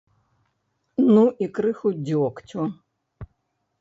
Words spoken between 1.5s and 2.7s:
крыху дзёгцю!